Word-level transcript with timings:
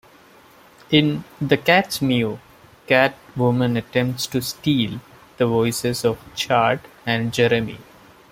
In 0.89 1.23
"The 1.39 1.57
Cat's 1.57 2.01
Meow", 2.01 2.39
Catwoman 2.87 3.77
attempts 3.77 4.25
to 4.25 4.41
"steal" 4.41 4.99
the 5.37 5.45
voices 5.45 6.03
of 6.03 6.17
Chad 6.33 6.79
and 7.05 7.31
Jeremy. 7.31 7.77